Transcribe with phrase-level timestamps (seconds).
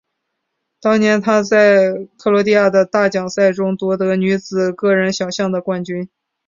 [0.81, 6.09] 当年她在克罗地亚的大奖赛中夺得女子个人小项的冠军。